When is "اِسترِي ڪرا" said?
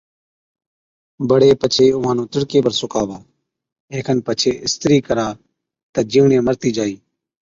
4.65-5.27